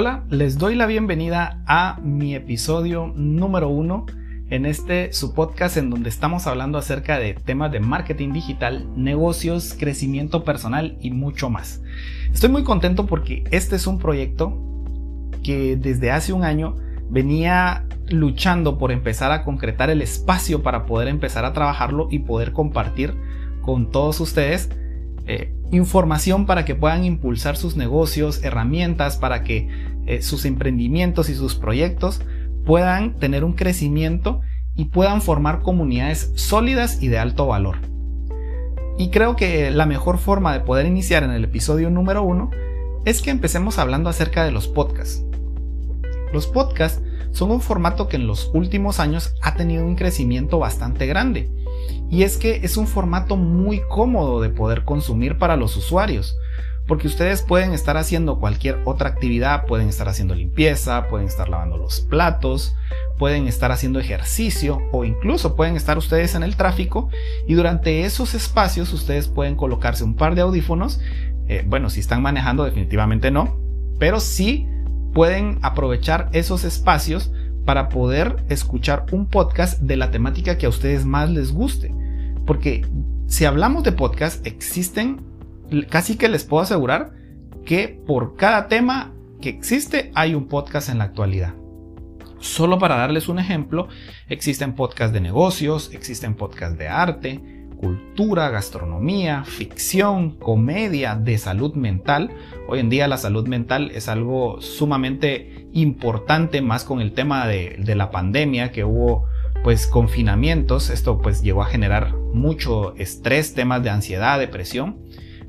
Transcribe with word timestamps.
Hola, 0.00 0.22
les 0.30 0.58
doy 0.58 0.76
la 0.76 0.86
bienvenida 0.86 1.60
a 1.66 1.98
mi 2.04 2.36
episodio 2.36 3.12
número 3.16 3.68
uno 3.68 4.06
en 4.48 4.64
este 4.64 5.12
su 5.12 5.34
podcast 5.34 5.76
en 5.76 5.90
donde 5.90 6.08
estamos 6.08 6.46
hablando 6.46 6.78
acerca 6.78 7.18
de 7.18 7.34
temas 7.34 7.72
de 7.72 7.80
marketing 7.80 8.32
digital, 8.32 8.86
negocios, 8.94 9.74
crecimiento 9.76 10.44
personal 10.44 10.96
y 11.00 11.10
mucho 11.10 11.50
más. 11.50 11.82
Estoy 12.32 12.48
muy 12.48 12.62
contento 12.62 13.06
porque 13.06 13.42
este 13.50 13.74
es 13.74 13.88
un 13.88 13.98
proyecto 13.98 14.56
que 15.42 15.74
desde 15.74 16.12
hace 16.12 16.32
un 16.32 16.44
año 16.44 16.76
venía 17.10 17.84
luchando 18.08 18.78
por 18.78 18.92
empezar 18.92 19.32
a 19.32 19.42
concretar 19.42 19.90
el 19.90 20.00
espacio 20.00 20.62
para 20.62 20.86
poder 20.86 21.08
empezar 21.08 21.44
a 21.44 21.52
trabajarlo 21.52 22.06
y 22.08 22.20
poder 22.20 22.52
compartir 22.52 23.16
con 23.62 23.90
todos 23.90 24.20
ustedes 24.20 24.70
eh, 25.26 25.57
información 25.70 26.46
para 26.46 26.64
que 26.64 26.74
puedan 26.74 27.04
impulsar 27.04 27.56
sus 27.56 27.76
negocios, 27.76 28.42
herramientas 28.42 29.16
para 29.16 29.42
que 29.42 29.68
eh, 30.06 30.22
sus 30.22 30.44
emprendimientos 30.44 31.28
y 31.28 31.34
sus 31.34 31.54
proyectos 31.54 32.22
puedan 32.64 33.14
tener 33.14 33.44
un 33.44 33.52
crecimiento 33.52 34.40
y 34.74 34.86
puedan 34.86 35.20
formar 35.20 35.60
comunidades 35.60 36.32
sólidas 36.36 37.02
y 37.02 37.08
de 37.08 37.18
alto 37.18 37.46
valor. 37.46 37.78
Y 38.96 39.10
creo 39.10 39.36
que 39.36 39.70
la 39.70 39.86
mejor 39.86 40.18
forma 40.18 40.52
de 40.52 40.60
poder 40.60 40.86
iniciar 40.86 41.22
en 41.22 41.30
el 41.30 41.44
episodio 41.44 41.90
número 41.90 42.22
uno 42.22 42.50
es 43.04 43.22
que 43.22 43.30
empecemos 43.30 43.78
hablando 43.78 44.10
acerca 44.10 44.44
de 44.44 44.50
los 44.50 44.68
podcasts. 44.68 45.24
Los 46.32 46.46
podcasts 46.46 47.02
son 47.32 47.50
un 47.50 47.60
formato 47.60 48.08
que 48.08 48.16
en 48.16 48.26
los 48.26 48.50
últimos 48.54 49.00
años 49.00 49.34
ha 49.42 49.54
tenido 49.54 49.84
un 49.84 49.96
crecimiento 49.96 50.58
bastante 50.58 51.06
grande 51.06 51.50
y 52.10 52.22
es 52.22 52.36
que 52.36 52.60
es 52.62 52.76
un 52.76 52.86
formato 52.86 53.36
muy 53.36 53.80
cómodo 53.88 54.40
de 54.40 54.50
poder 54.50 54.84
consumir 54.84 55.38
para 55.38 55.56
los 55.56 55.76
usuarios. 55.76 56.36
Porque 56.86 57.06
ustedes 57.06 57.42
pueden 57.42 57.74
estar 57.74 57.98
haciendo 57.98 58.40
cualquier 58.40 58.80
otra 58.86 59.10
actividad, 59.10 59.66
pueden 59.66 59.90
estar 59.90 60.08
haciendo 60.08 60.34
limpieza, 60.34 61.06
pueden 61.08 61.26
estar 61.26 61.50
lavando 61.50 61.76
los 61.76 62.00
platos, 62.00 62.74
pueden 63.18 63.46
estar 63.46 63.70
haciendo 63.72 64.00
ejercicio 64.00 64.80
o 64.90 65.04
incluso 65.04 65.54
pueden 65.54 65.76
estar 65.76 65.98
ustedes 65.98 66.34
en 66.34 66.42
el 66.42 66.56
tráfico 66.56 67.10
y 67.46 67.52
durante 67.54 68.04
esos 68.04 68.34
espacios 68.34 68.90
ustedes 68.94 69.28
pueden 69.28 69.54
colocarse 69.54 70.02
un 70.02 70.14
par 70.14 70.34
de 70.34 70.40
audífonos. 70.40 70.98
Eh, 71.48 71.62
bueno, 71.66 71.90
si 71.90 72.00
están 72.00 72.22
manejando 72.22 72.64
definitivamente 72.64 73.30
no, 73.30 73.58
pero 73.98 74.18
sí 74.18 74.66
pueden 75.12 75.58
aprovechar 75.60 76.30
esos 76.32 76.64
espacios 76.64 77.32
para 77.68 77.90
poder 77.90 78.46
escuchar 78.48 79.04
un 79.12 79.26
podcast 79.26 79.78
de 79.82 79.98
la 79.98 80.10
temática 80.10 80.56
que 80.56 80.64
a 80.64 80.70
ustedes 80.70 81.04
más 81.04 81.28
les 81.28 81.52
guste. 81.52 81.94
Porque 82.46 82.86
si 83.26 83.44
hablamos 83.44 83.84
de 83.84 83.92
podcast, 83.92 84.46
existen, 84.46 85.20
casi 85.90 86.16
que 86.16 86.30
les 86.30 86.44
puedo 86.44 86.62
asegurar 86.62 87.12
que 87.66 87.88
por 88.06 88.36
cada 88.36 88.68
tema 88.68 89.12
que 89.42 89.50
existe 89.50 90.10
hay 90.14 90.34
un 90.34 90.48
podcast 90.48 90.88
en 90.88 90.96
la 90.96 91.04
actualidad. 91.04 91.52
Solo 92.38 92.78
para 92.78 92.96
darles 92.96 93.28
un 93.28 93.38
ejemplo, 93.38 93.88
existen 94.30 94.74
podcasts 94.74 95.12
de 95.12 95.20
negocios, 95.20 95.90
existen 95.92 96.36
podcasts 96.36 96.78
de 96.78 96.88
arte, 96.88 97.57
cultura, 97.78 98.50
gastronomía, 98.50 99.44
ficción, 99.44 100.32
comedia, 100.32 101.14
de 101.14 101.38
salud 101.38 101.74
mental. 101.74 102.30
Hoy 102.68 102.80
en 102.80 102.90
día 102.90 103.08
la 103.08 103.16
salud 103.16 103.46
mental 103.46 103.90
es 103.94 104.08
algo 104.08 104.60
sumamente 104.60 105.68
importante, 105.72 106.60
más 106.60 106.84
con 106.84 107.00
el 107.00 107.12
tema 107.12 107.46
de, 107.46 107.78
la 107.94 108.10
pandemia 108.10 108.72
que 108.72 108.84
hubo 108.84 109.26
pues 109.62 109.86
confinamientos. 109.86 110.90
Esto 110.90 111.20
pues 111.22 111.42
llegó 111.42 111.62
a 111.62 111.66
generar 111.66 112.14
mucho 112.34 112.94
estrés, 112.96 113.54
temas 113.54 113.82
de 113.82 113.90
ansiedad, 113.90 114.38
depresión. 114.38 114.98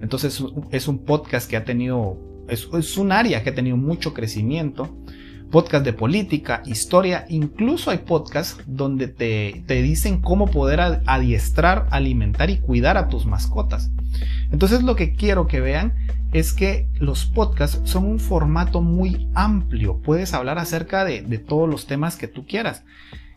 Entonces 0.02 0.41
es 0.72 0.88
un 0.88 1.05
podcast 1.05 1.50
que 1.50 1.57
ha 1.57 1.66
tenido, 1.66 2.45
es, 2.47 2.69
es 2.72 2.97
un 2.97 3.11
área 3.11 3.44
que 3.44 3.50
ha 3.50 3.55
tenido 3.55 3.75
mucho 3.75 4.13
crecimiento 4.13 4.95
podcast 5.50 5.83
de 5.83 5.94
política, 5.94 6.62
historia, 6.66 7.25
incluso 7.29 7.91
hay 7.91 8.00
podcasts 8.00 8.63
donde 8.68 9.07
te, 9.07 9.81
dicen 9.81 10.22
cómo 10.22 10.47
poder 10.47 11.01
adiestrar, 11.06 11.88
alimentar 11.91 12.50
y 12.50 12.59
cuidar 12.59 12.97
a 12.97 13.07
tus 13.07 13.25
mascotas. 13.25 13.91
Entonces 14.51 14.84
lo 14.84 14.96
que 14.96 15.13
quiero 15.13 15.47
que 15.47 15.59
vean 15.59 15.94
es 16.31 16.53
que 16.53 16.88
los 17.00 17.25
podcasts 17.25 17.81
son 17.85 18.06
un 18.06 18.19
formato 18.19 18.81
muy 18.81 19.28
amplio, 19.34 20.00
puedes 20.01 20.34
hablar 20.34 20.59
acerca 20.59 21.06
de, 21.06 21.22
de 21.22 21.38
todos 21.38 21.69
los 21.69 21.88
temas 21.88 22.16
que 22.16 22.28
tú 22.28 22.46
quieras. 22.46 22.84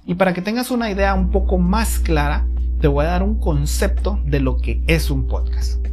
Y 0.04 0.14
para 0.14 0.34
que 0.34 0.42
tengas 0.42 0.70
una 0.70 0.90
idea 0.90 1.14
un 1.14 1.30
poco 1.30 1.58
más 1.58 1.98
clara, 1.98 2.46
te 2.80 2.88
voy 2.88 3.04
a 3.04 3.10
dar 3.10 3.22
un 3.22 3.38
concepto 3.38 4.20
de 4.24 4.40
lo 4.40 4.56
que 4.56 4.82
es 4.88 5.10
un 5.10 5.26
podcast. 5.26 5.91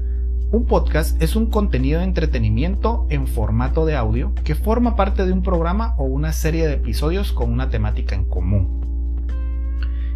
Un 0.51 0.65
podcast 0.65 1.21
es 1.21 1.35
un 1.35 1.45
contenido 1.45 1.99
de 1.99 2.05
entretenimiento 2.05 3.05
en 3.11 3.27
formato 3.27 3.85
de 3.85 3.95
audio 3.95 4.33
que 4.43 4.55
forma 4.55 4.95
parte 4.95 5.23
de 5.23 5.31
un 5.31 5.43
programa 5.43 5.93
o 5.99 6.05
una 6.05 6.33
serie 6.33 6.65
de 6.65 6.73
episodios 6.73 7.31
con 7.31 7.51
una 7.51 7.69
temática 7.69 8.15
en 8.15 8.25
común. 8.25 9.27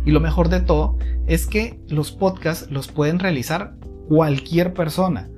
Y 0.04 0.10
lo 0.10 0.20
mejor 0.20 0.50
de 0.50 0.62
todo 0.62 0.98
es 1.28 1.46
que 1.46 1.80
los 1.88 2.12
podcasts 2.12 2.72
los 2.72 2.88
pueden 2.88 3.20
realizar 3.20 3.76
cualquier 4.10 4.74
persona. 4.74 5.30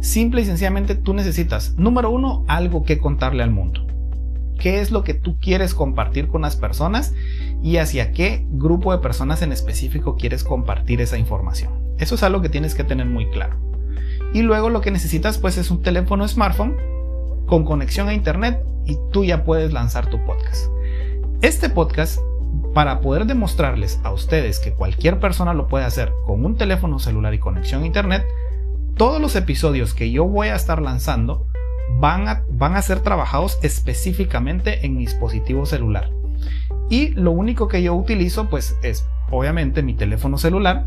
Simple 0.00 0.42
y 0.42 0.44
sencillamente 0.44 0.94
tú 0.94 1.14
necesitas, 1.14 1.74
número 1.76 2.10
uno, 2.10 2.44
algo 2.46 2.84
que 2.84 2.98
contarle 2.98 3.42
al 3.42 3.50
mundo. 3.50 3.84
¿Qué 4.60 4.80
es 4.80 4.92
lo 4.92 5.02
que 5.02 5.14
tú 5.14 5.36
quieres 5.40 5.74
compartir 5.74 6.28
con 6.28 6.42
las 6.42 6.54
personas 6.54 7.12
y 7.60 7.78
hacia 7.78 8.12
qué 8.12 8.46
grupo 8.50 8.92
de 8.92 8.98
personas 8.98 9.42
en 9.42 9.50
específico 9.50 10.14
quieres 10.14 10.44
compartir 10.44 11.00
esa 11.00 11.18
información? 11.18 11.72
Eso 11.98 12.14
es 12.14 12.22
algo 12.22 12.40
que 12.40 12.50
tienes 12.50 12.76
que 12.76 12.84
tener 12.84 13.06
muy 13.06 13.28
claro 13.30 13.73
y 14.34 14.42
luego 14.42 14.68
lo 14.68 14.82
que 14.82 14.90
necesitas 14.90 15.38
pues 15.38 15.56
es 15.56 15.70
un 15.70 15.80
teléfono 15.80 16.26
smartphone 16.26 16.76
con 17.46 17.64
conexión 17.64 18.08
a 18.08 18.14
internet 18.14 18.60
y 18.84 18.98
tú 19.12 19.24
ya 19.24 19.44
puedes 19.44 19.72
lanzar 19.72 20.10
tu 20.10 20.22
podcast. 20.26 20.66
Este 21.40 21.70
podcast, 21.70 22.18
para 22.74 23.00
poder 23.00 23.26
demostrarles 23.26 24.00
a 24.02 24.10
ustedes 24.12 24.58
que 24.58 24.72
cualquier 24.72 25.20
persona 25.20 25.54
lo 25.54 25.68
puede 25.68 25.84
hacer 25.84 26.12
con 26.26 26.44
un 26.44 26.56
teléfono 26.56 26.98
celular 26.98 27.32
y 27.32 27.38
conexión 27.38 27.84
a 27.84 27.86
internet, 27.86 28.26
todos 28.96 29.20
los 29.20 29.36
episodios 29.36 29.94
que 29.94 30.10
yo 30.10 30.24
voy 30.24 30.48
a 30.48 30.56
estar 30.56 30.82
lanzando 30.82 31.46
van 32.00 32.26
a, 32.26 32.42
van 32.50 32.74
a 32.74 32.82
ser 32.82 33.00
trabajados 33.00 33.58
específicamente 33.62 34.84
en 34.84 34.96
mi 34.96 35.04
dispositivo 35.04 35.64
celular. 35.64 36.10
Y 36.90 37.10
lo 37.10 37.30
único 37.30 37.68
que 37.68 37.84
yo 37.84 37.94
utilizo 37.94 38.50
pues 38.50 38.76
es 38.82 39.06
obviamente 39.30 39.84
mi 39.84 39.94
teléfono 39.94 40.38
celular 40.38 40.86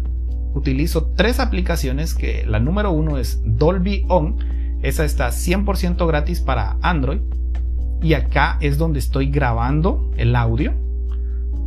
utilizo 0.57 1.11
tres 1.15 1.39
aplicaciones 1.39 2.13
que 2.13 2.45
la 2.45 2.59
número 2.59 2.91
uno 2.91 3.17
es 3.17 3.41
Dolby 3.45 4.05
On, 4.09 4.37
esa 4.81 5.05
está 5.05 5.29
100% 5.29 6.05
gratis 6.07 6.41
para 6.41 6.77
Android 6.81 7.21
y 8.01 8.13
acá 8.13 8.57
es 8.61 8.77
donde 8.77 8.99
estoy 8.99 9.29
grabando 9.29 10.11
el 10.17 10.35
audio 10.35 10.73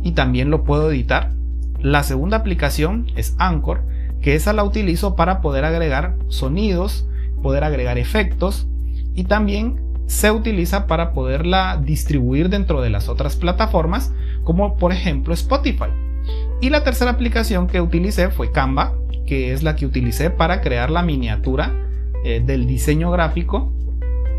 y 0.03 0.11
también 0.11 0.49
lo 0.49 0.63
puedo 0.63 0.91
editar. 0.91 1.33
La 1.79 2.03
segunda 2.03 2.37
aplicación 2.37 3.07
es 3.15 3.35
Anchor, 3.37 3.83
que 4.21 4.35
esa 4.35 4.53
la 4.53 4.63
utilizo 4.63 5.15
para 5.15 5.41
poder 5.41 5.65
agregar 5.65 6.15
sonidos, 6.27 7.07
poder 7.41 7.63
agregar 7.63 7.97
efectos 7.97 8.67
y 9.15 9.23
también 9.25 9.81
se 10.05 10.31
utiliza 10.31 10.87
para 10.87 11.13
poderla 11.13 11.81
distribuir 11.83 12.49
dentro 12.49 12.81
de 12.81 12.89
las 12.89 13.09
otras 13.09 13.35
plataformas 13.35 14.13
como 14.43 14.77
por 14.77 14.91
ejemplo 14.91 15.33
Spotify. 15.33 16.10
Y 16.61 16.69
la 16.69 16.83
tercera 16.83 17.09
aplicación 17.09 17.65
que 17.65 17.81
utilicé 17.81 18.29
fue 18.29 18.51
Canva, 18.51 18.93
que 19.25 19.51
es 19.51 19.63
la 19.63 19.75
que 19.75 19.87
utilicé 19.87 20.29
para 20.29 20.61
crear 20.61 20.91
la 20.91 21.01
miniatura 21.01 21.73
eh, 22.23 22.39
del 22.45 22.67
diseño 22.67 23.09
gráfico 23.09 23.73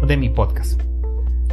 de 0.06 0.16
mi 0.16 0.28
podcast. 0.28 0.80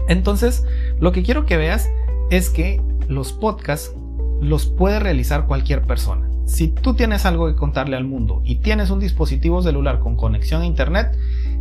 Entonces, 0.08 0.64
lo 1.00 1.12
que 1.12 1.24
quiero 1.24 1.48
que 1.48 1.58
veas 1.58 1.90
es 2.30 2.52
que 2.52 2.80
los 3.08 3.34
podcasts 3.34 3.96
los 4.42 4.68
puede 4.68 5.00
realizar 5.00 5.48
cualquier 5.48 5.82
persona. 5.82 6.30
Si 6.46 6.68
tú 6.68 6.94
tienes 6.94 7.26
algo 7.26 7.48
que 7.48 7.56
contarle 7.56 7.98
al 7.98 8.06
mundo 8.06 8.44
y 8.46 8.58
tienes 8.58 8.92
un 8.92 9.00
dispositivo 9.00 9.64
celular 9.64 10.00
con 10.00 10.16
conexión 10.16 10.62
a 10.62 10.68
internet, 10.68 11.18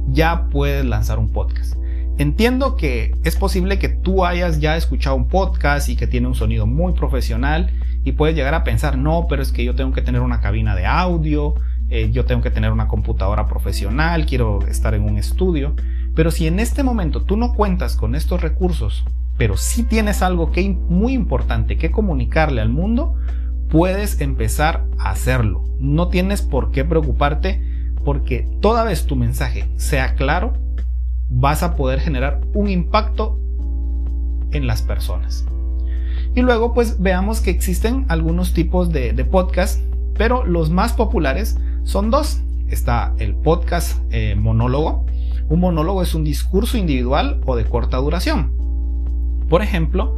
ya 0.09 0.49
puedes 0.51 0.85
lanzar 0.85 1.19
un 1.19 1.33
podcast. 1.33 1.77
Entiendo 2.19 2.77
que 2.77 3.15
es 3.25 3.37
posible 3.37 3.79
que 3.79 3.89
tú 3.89 4.27
hayas 4.27 4.61
ya 4.61 4.77
escuchado 4.77 5.17
un 5.17 5.29
podcast 5.29 5.89
y 5.89 5.97
que 5.97 6.07
tiene 6.07 6.27
un 6.27 6.35
sonido 6.35 6.67
muy 6.67 6.93
profesional 6.93 7.73
y 8.09 8.13
puedes 8.13 8.35
llegar 8.35 8.55
a 8.55 8.65
pensar, 8.65 8.97
no, 8.97 9.27
pero 9.29 9.43
es 9.43 9.53
que 9.53 9.65
yo 9.65 9.75
tengo 9.75 9.93
que 9.93 10.01
tener 10.01 10.23
una 10.23 10.41
cabina 10.41 10.75
de 10.75 10.87
audio, 10.87 11.55
eh, 11.91 12.11
yo 12.11 12.25
tengo 12.25 12.41
que 12.41 12.51
tener 12.51 12.73
una 12.73 12.89
computadora 12.89 13.47
profesional, 13.47 14.25
quiero 14.25 14.67
estar 14.67 14.95
en 14.95 15.03
un 15.03 15.19
estudio. 15.19 15.75
Pero 16.15 16.31
si 16.31 16.47
en 16.47 16.59
este 16.59 16.83
momento 16.83 17.23
tú 17.23 17.37
no 17.37 17.53
cuentas 17.53 17.97
con 17.97 18.15
estos 18.15 18.41
recursos, 18.41 19.05
pero 19.37 19.59
sí 19.59 19.83
tienes 19.83 20.23
algo 20.23 20.53
que 20.53 20.69
muy 20.71 21.13
importante 21.13 21.77
que 21.77 21.91
comunicarle 21.91 22.63
al 22.63 22.71
mundo, 22.71 23.15
puedes 23.69 24.23
empezar 24.23 24.87
a 24.99 25.11
hacerlo. 25.11 25.65
No 25.79 26.09
tienes 26.09 26.41
por 26.41 26.71
qué 26.71 26.85
preocuparte 26.85 27.93
porque 28.05 28.49
toda 28.61 28.85
vez 28.85 29.07
tu 29.07 29.17
mensaje 29.17 29.67
sea 29.77 30.15
claro, 30.15 30.55
vas 31.29 31.63
a 31.63 31.77
poder 31.77 32.01
generar 32.01 32.41
un 32.55 32.71
impacto 32.71 33.39
en 34.51 34.67
las 34.67 34.81
personas. 34.81 35.45
Y 36.35 36.43
luego 36.43 36.75
pues 36.75 37.01
veamos 37.01 37.41
que 37.41 37.51
existen 37.51 38.05
algunos 38.09 38.53
tipos 38.53 38.91
de, 38.93 39.13
podcast, 39.25 39.81
pero 40.17 40.45
los 40.45 40.71
más 40.71 40.93
populares 40.93 41.57
son 41.85 42.11
dos. 42.11 42.41
Está 42.69 43.15
el 43.19 43.35
podcast 43.35 43.99
eh, 44.11 44.35
monólogo. 44.37 45.07
Un 45.49 45.61
monólogo 45.61 46.03
es 46.03 46.15
un 46.15 46.25
discurso 46.25 46.77
individual 46.77 47.41
o 47.47 47.57
de 47.57 47.65
corta 47.65 47.97
duración. 47.97 48.53
Por 49.49 49.63
ejemplo, 49.63 50.15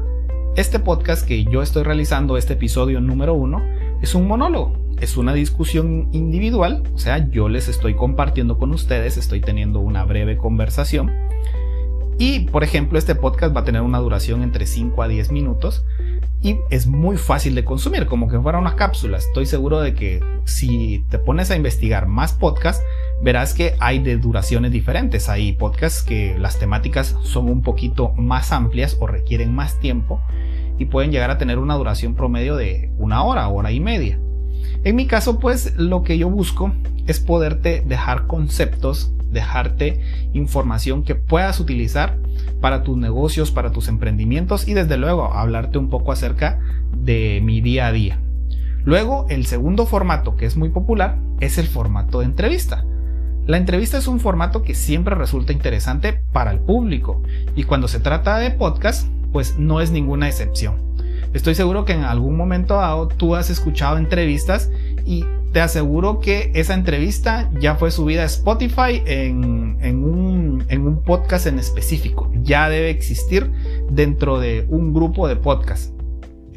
este 0.57 0.81
podcast 0.81 1.27
que 1.27 1.45
yo 1.45 1.62
estoy 1.62 1.85
realizando, 1.85 2.37
este 2.37 2.55
episodio 2.55 3.01
número 3.01 3.35
uno, 3.35 3.63
es 4.03 4.17
un 4.17 4.27
monólogo, 4.27 4.77
es 5.01 5.17
una 5.17 5.33
discusión 5.33 6.09
individual, 6.13 6.83
o 6.93 6.99
sea, 6.99 7.31
yo 7.31 7.49
les 7.49 7.69
estoy 7.69 7.95
compartiendo 7.95 8.59
con 8.59 8.73
ustedes, 8.73 9.17
estoy 9.17 9.41
teniendo 9.41 9.79
una 9.79 10.05
breve 10.05 10.37
conversación. 10.37 11.13
Y, 12.20 12.40
por 12.40 12.64
ejemplo, 12.64 12.99
este 12.99 13.14
podcast 13.14 13.56
va 13.56 13.62
a 13.62 13.64
tener 13.64 13.81
una 13.81 13.99
duración 13.99 14.43
entre 14.43 14.67
5 14.67 15.02
a 15.02 15.08
10 15.08 15.32
minutos 15.32 15.87
y 16.43 16.58
es 16.69 16.87
muy 16.87 17.17
fácil 17.17 17.55
de 17.55 17.64
consumir, 17.64 18.05
como 18.05 18.28
que 18.28 18.38
fuera 18.38 18.58
unas 18.58 18.75
cápsulas. 18.75 19.25
Estoy 19.28 19.46
seguro 19.46 19.81
de 19.81 19.94
que 19.94 20.22
si 20.44 21.02
te 21.08 21.19
pones 21.19 21.50
a 21.50 21.56
investigar 21.56 22.06
más 22.06 22.34
podcasts, 22.34 22.84
verás 23.22 23.55
que 23.55 23.75
hay 23.81 24.00
de 24.00 24.19
duraciones 24.19 24.70
diferentes. 24.70 25.31
Hay 25.31 25.52
podcasts 25.52 26.02
que 26.02 26.37
las 26.38 26.58
temáticas 26.58 27.17
son 27.22 27.49
un 27.49 27.62
poquito 27.62 28.12
más 28.19 28.52
amplias 28.52 28.99
o 29.00 29.06
requieren 29.06 29.55
más 29.55 29.81
tiempo 29.81 30.20
y 30.78 30.84
pueden 30.84 31.12
llegar 31.12 31.31
a 31.31 31.38
tener 31.38 31.58
una 31.58 31.76
duración 31.76 32.14
promedio 32.14 32.55
de 32.55 32.93
una 32.99 33.25
hora, 33.25 33.49
hora 33.49 33.72
y 33.72 33.81
media. 33.81 34.20
En 34.84 34.94
mi 34.94 35.06
caso, 35.06 35.38
pues 35.38 35.75
lo 35.78 36.02
que 36.02 36.19
yo 36.19 36.28
busco 36.28 36.75
es 37.06 37.19
poderte 37.19 37.82
dejar 37.87 38.26
conceptos, 38.26 39.11
dejarte 39.31 40.00
información 40.32 41.03
que 41.03 41.15
puedas 41.15 41.61
utilizar 41.61 42.19
para 42.61 42.82
tus 42.82 42.97
negocios, 42.97 43.50
para 43.50 43.73
tus 43.73 43.88
emprendimientos 43.88 44.69
y 44.69 44.75
desde 44.75 44.97
luego 44.97 45.32
hablarte 45.32 45.79
un 45.79 45.88
poco 45.88 46.12
acerca 46.12 46.61
de 46.93 47.41
mi 47.43 47.61
día 47.61 47.87
a 47.87 47.93
día. 47.93 48.21
Luego, 48.85 49.27
el 49.29 49.47
segundo 49.47 49.87
formato 49.87 50.37
que 50.37 50.47
es 50.47 50.56
muy 50.56 50.71
popular 50.71 51.19
es 51.41 51.59
el 51.59 51.67
formato 51.67 52.21
de 52.21 52.27
entrevista. 52.27 52.85
La 53.47 53.56
entrevista 53.56 53.99
es 53.99 54.06
un 54.06 54.21
formato 54.21 54.62
que 54.62 54.75
siempre 54.75 55.15
resulta 55.15 55.53
interesante 55.53 56.23
para 56.32 56.53
el 56.53 56.61
público 56.61 57.23
y 57.56 57.65
cuando 57.65 57.88
se 57.88 58.00
trata 58.00 58.38
de 58.38 58.50
podcast, 58.50 59.09
pues 59.32 59.59
no 59.59 59.81
es 59.81 59.91
ninguna 59.91 60.29
excepción. 60.29 60.77
Estoy 61.32 61.55
seguro 61.55 61.85
que 61.85 61.93
en 61.93 62.05
algún 62.05 62.37
momento 62.37 62.75
dado 62.75 63.09
tú 63.09 63.35
has 63.37 63.50
escuchado 63.50 63.99
entrevistas 63.99 64.71
y 65.06 65.25
te 65.52 65.61
aseguro 65.61 66.20
que 66.20 66.52
esa 66.55 66.75
entrevista 66.75 67.50
ya 67.58 67.75
fue 67.75 67.91
subida 67.91 68.23
a 68.23 68.26
Spotify 68.26 69.02
en, 69.05 70.05
un, 70.05 71.02
podcast 71.05 71.47
en 71.47 71.58
específico. 71.58 72.31
Ya 72.43 72.69
debe 72.69 72.91
existir 72.91 73.50
dentro 73.91 74.38
de 74.38 74.67
un 74.69 74.93
grupo 74.94 75.26
de 75.26 75.37
podcasts. 75.37 75.93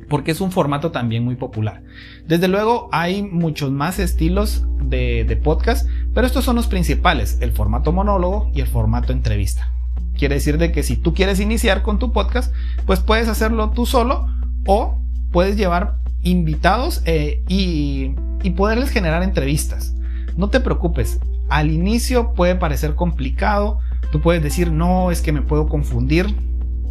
Porque 0.10 0.32
es 0.32 0.42
un 0.42 0.52
formato 0.52 0.92
también 0.92 1.24
muy 1.24 1.36
popular. 1.36 1.82
Desde 2.28 2.48
luego 2.48 2.88
hay 2.92 3.24
muchos 3.24 3.72
más 3.72 3.98
estilos 3.98 4.64
de, 4.84 5.26
de 5.28 5.38
podcast, 5.38 5.90
pero 6.14 6.28
estos 6.28 6.46
son 6.46 6.56
los 6.56 6.68
principales, 6.68 7.40
el 7.42 7.52
formato 7.52 7.92
monólogo 7.92 8.52
y 8.54 8.62
el 8.62 8.68
formato 8.68 9.12
entrevista. 9.12 9.74
Quiere 10.16 10.36
decir 10.36 10.60
de 10.60 10.72
que 10.72 10.84
si 10.84 10.98
tú 10.98 11.16
quieres 11.16 11.40
iniciar 11.40 11.82
con 11.82 11.98
tu 11.98 12.12
podcast, 12.12 12.54
pues 12.86 13.00
puedes 13.00 13.28
hacerlo 13.28 13.72
tú 13.72 13.88
solo 13.88 14.28
o 14.68 15.00
puedes 15.32 15.58
llevar 15.58 16.03
invitados 16.24 17.02
eh, 17.06 17.44
y, 17.48 18.16
y 18.42 18.50
poderles 18.52 18.90
generar 18.90 19.24
entrevistas. 19.24 19.96
No 20.36 20.50
te 20.50 20.60
preocupes, 20.60 21.20
al 21.50 21.72
inicio 21.72 22.34
puede 22.34 22.56
parecer 22.56 22.96
complicado, 22.96 23.80
tú 24.12 24.22
puedes 24.22 24.42
decir, 24.42 24.72
no, 24.72 25.12
es 25.12 25.22
que 25.22 25.32
me 25.32 25.42
puedo 25.42 25.68
confundir, 25.68 26.28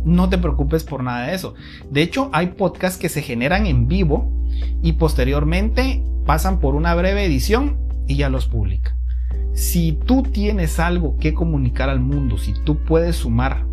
no 0.04 0.28
te 0.28 0.38
preocupes 0.38 0.84
por 0.84 1.02
nada 1.02 1.26
de 1.26 1.34
eso. 1.34 1.54
De 1.90 2.02
hecho, 2.02 2.30
hay 2.32 2.48
podcasts 2.48 2.98
que 2.98 3.08
se 3.08 3.22
generan 3.22 3.66
en 3.66 3.88
vivo 3.88 4.30
y 4.82 4.92
posteriormente 4.92 6.04
pasan 6.26 6.60
por 6.60 6.74
una 6.74 6.94
breve 6.94 7.24
edición 7.24 7.78
y 8.06 8.16
ya 8.16 8.28
los 8.28 8.46
publican. 8.46 8.96
Si 9.54 9.92
tú 9.92 10.22
tienes 10.22 10.78
algo 10.78 11.16
que 11.18 11.34
comunicar 11.34 11.88
al 11.88 12.00
mundo, 12.00 12.38
si 12.38 12.54
tú 12.64 12.78
puedes 12.78 13.16
sumar 13.16 13.66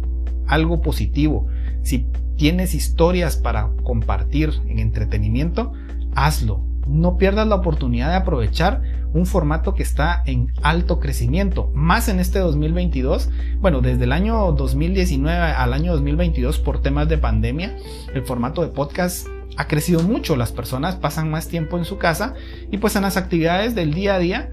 algo 0.47 0.81
positivo, 0.81 1.47
si 1.83 2.07
tienes 2.39 2.74
historias 2.74 3.36
para 3.36 3.69
compartir 3.83 4.53
en 4.65 4.80
entretenimiento, 4.80 5.74
hazlo. 6.15 6.63
No 6.88 7.18
pierdas 7.18 7.45
la 7.47 7.56
oportunidad 7.56 8.09
de 8.09 8.15
aprovechar 8.15 8.81
un 9.13 9.25
formato 9.25 9.75
que 9.75 9.83
está 9.83 10.24
en 10.25 10.53
alto 10.63 11.01
crecimiento, 11.01 11.69
más 11.75 12.07
en 12.07 12.21
este 12.21 12.39
2022. 12.39 13.30
Bueno, 13.59 13.81
desde 13.81 14.06
el 14.06 14.13
año 14.13 14.53
2019 14.53 15.36
al 15.36 15.74
año 15.74 15.91
2022 15.91 16.59
por 16.59 16.81
temas 16.81 17.09
de 17.09 17.18
pandemia, 17.18 17.75
el 18.13 18.24
formato 18.24 18.62
de 18.62 18.69
podcast 18.69 19.27
ha 19.57 19.68
crecido 19.68 20.01
mucho. 20.01 20.38
Las 20.38 20.53
personas 20.53 20.95
pasan 20.95 21.30
más 21.30 21.50
tiempo 21.50 21.77
en 21.77 21.83
su 21.83 21.97
casa 21.97 22.35
y 22.71 22.77
pues 22.77 22.95
en 22.95 23.01
las 23.01 23.18
actividades 23.18 23.75
del 23.75 23.94
día 23.94 24.15
a 24.15 24.19
día 24.19 24.50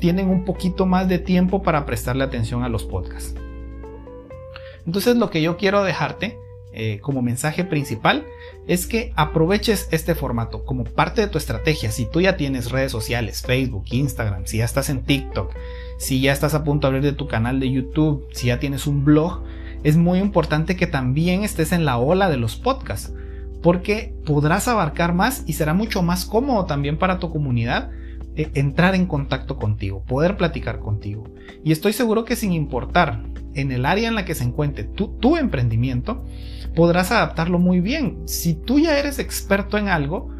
tienen 0.00 0.30
un 0.30 0.46
poquito 0.46 0.86
más 0.86 1.06
de 1.06 1.18
tiempo 1.18 1.62
para 1.62 1.84
prestarle 1.84 2.24
atención 2.24 2.64
a 2.64 2.70
los 2.70 2.84
podcasts. 2.84 3.34
Entonces 4.86 5.16
lo 5.16 5.28
que 5.28 5.42
yo 5.42 5.58
quiero 5.58 5.84
dejarte 5.84 6.38
eh, 6.78 7.00
como 7.00 7.22
mensaje 7.22 7.64
principal 7.64 8.26
es 8.66 8.86
que 8.86 9.10
aproveches 9.16 9.88
este 9.92 10.14
formato 10.14 10.62
como 10.66 10.84
parte 10.84 11.22
de 11.22 11.28
tu 11.28 11.38
estrategia. 11.38 11.90
Si 11.90 12.04
tú 12.04 12.20
ya 12.20 12.36
tienes 12.36 12.70
redes 12.70 12.92
sociales, 12.92 13.40
Facebook, 13.40 13.86
Instagram, 13.90 14.44
si 14.44 14.58
ya 14.58 14.66
estás 14.66 14.90
en 14.90 15.02
TikTok, 15.02 15.54
si 15.98 16.20
ya 16.20 16.34
estás 16.34 16.52
a 16.52 16.64
punto 16.64 16.90
de 16.90 16.98
abrir 16.98 17.16
tu 17.16 17.28
canal 17.28 17.60
de 17.60 17.70
YouTube, 17.70 18.26
si 18.32 18.48
ya 18.48 18.58
tienes 18.58 18.86
un 18.86 19.06
blog, 19.06 19.42
es 19.84 19.96
muy 19.96 20.18
importante 20.18 20.76
que 20.76 20.86
también 20.86 21.44
estés 21.44 21.72
en 21.72 21.86
la 21.86 21.96
ola 21.96 22.28
de 22.28 22.36
los 22.36 22.56
podcasts, 22.56 23.14
porque 23.62 24.14
podrás 24.26 24.68
abarcar 24.68 25.14
más 25.14 25.44
y 25.46 25.54
será 25.54 25.72
mucho 25.72 26.02
más 26.02 26.26
cómodo 26.26 26.66
también 26.66 26.98
para 26.98 27.18
tu 27.18 27.30
comunidad 27.30 27.90
eh, 28.36 28.50
entrar 28.52 28.94
en 28.94 29.06
contacto 29.06 29.56
contigo, 29.56 30.02
poder 30.02 30.36
platicar 30.36 30.80
contigo. 30.80 31.24
Y 31.64 31.72
estoy 31.72 31.94
seguro 31.94 32.26
que 32.26 32.36
sin 32.36 32.52
importar 32.52 33.22
en 33.56 33.72
el 33.72 33.84
área 33.86 34.08
en 34.08 34.14
la 34.14 34.24
que 34.24 34.34
se 34.34 34.44
encuentre 34.44 34.84
tu, 34.84 35.08
tu 35.18 35.36
emprendimiento, 35.36 36.24
podrás 36.74 37.10
adaptarlo 37.10 37.58
muy 37.58 37.80
bien. 37.80 38.22
Si 38.26 38.54
tú 38.54 38.78
ya 38.78 38.98
eres 38.98 39.18
experto 39.18 39.78
en 39.78 39.88
algo, 39.88 40.30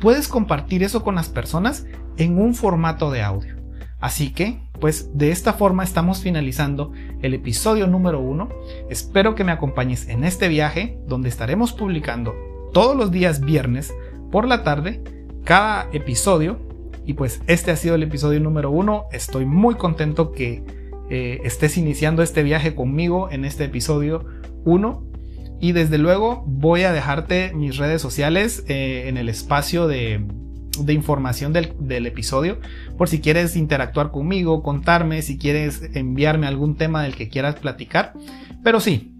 puedes 0.00 0.28
compartir 0.28 0.82
eso 0.82 1.02
con 1.02 1.16
las 1.16 1.28
personas 1.28 1.86
en 2.16 2.38
un 2.38 2.54
formato 2.54 3.10
de 3.10 3.22
audio. 3.22 3.56
Así 3.98 4.32
que, 4.32 4.60
pues 4.78 5.16
de 5.16 5.30
esta 5.30 5.54
forma 5.54 5.82
estamos 5.82 6.20
finalizando 6.20 6.92
el 7.22 7.32
episodio 7.34 7.86
número 7.86 8.20
uno. 8.20 8.50
Espero 8.90 9.34
que 9.34 9.42
me 9.42 9.52
acompañes 9.52 10.08
en 10.08 10.24
este 10.24 10.48
viaje 10.48 10.98
donde 11.06 11.30
estaremos 11.30 11.72
publicando 11.72 12.34
todos 12.72 12.94
los 12.94 13.10
días 13.10 13.40
viernes 13.40 13.94
por 14.30 14.46
la 14.46 14.62
tarde 14.62 15.02
cada 15.44 15.88
episodio. 15.92 16.60
Y 17.06 17.14
pues 17.14 17.40
este 17.46 17.70
ha 17.70 17.76
sido 17.76 17.94
el 17.94 18.02
episodio 18.02 18.38
número 18.40 18.70
uno. 18.70 19.06
Estoy 19.12 19.46
muy 19.46 19.76
contento 19.76 20.30
que 20.30 20.62
eh, 21.10 21.40
estés 21.44 21.76
iniciando 21.76 22.22
este 22.22 22.42
viaje 22.42 22.74
conmigo 22.74 23.28
en 23.30 23.44
este 23.44 23.64
episodio 23.64 24.24
1. 24.64 25.04
Y 25.60 25.72
desde 25.72 25.98
luego 25.98 26.44
voy 26.46 26.82
a 26.82 26.92
dejarte 26.92 27.52
mis 27.54 27.76
redes 27.78 28.02
sociales 28.02 28.64
eh, 28.68 29.04
en 29.08 29.16
el 29.16 29.28
espacio 29.28 29.86
de, 29.86 30.26
información 30.88 31.52
del, 31.52 31.72
del, 31.78 32.06
episodio. 32.06 32.58
Por 32.98 33.08
si 33.08 33.20
quieres 33.20 33.56
interactuar 33.56 34.10
conmigo, 34.10 34.62
contarme, 34.62 35.22
si 35.22 35.38
quieres 35.38 35.82
enviarme 35.94 36.46
algún 36.46 36.76
tema 36.76 37.02
del 37.02 37.14
que 37.14 37.28
quieras 37.28 37.54
platicar. 37.54 38.12
Pero 38.62 38.80
sí, 38.80 39.16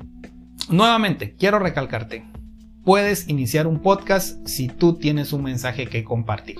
nuevamente, 0.69 1.35
quiero 1.39 1.59
recalcarte. 1.59 2.25
Puedes 2.85 3.29
iniciar 3.29 3.67
un 3.67 3.81
podcast 3.81 4.47
si 4.47 4.69
tú 4.69 4.95
tienes 4.95 5.33
un 5.33 5.43
mensaje 5.43 5.87
que 5.87 6.05
compartir. 6.05 6.59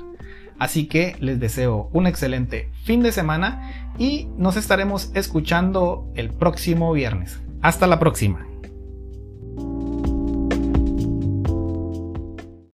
Así 0.59 0.87
que 0.87 1.17
les 1.21 1.39
deseo 1.39 1.91
un 1.93 2.07
excelente 2.07 2.71
fin 2.85 3.03
de 3.03 3.13
semana 3.13 3.93
y 3.99 4.29
nos 4.37 4.57
estaremos 4.57 5.11
escuchando 5.15 6.11
el 6.15 6.31
próximo 6.31 6.93
viernes. 6.93 7.41
Hasta 7.63 7.87
la 7.87 7.99
próxima. 7.99 8.47